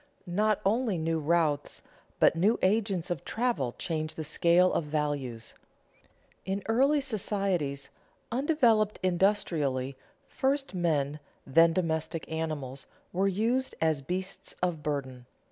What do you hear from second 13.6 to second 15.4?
as beasts of burden.